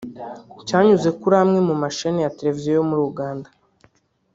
[0.67, 3.49] cyanyuze kuri amwe mu mashene ya televiziyo yo muri Uganda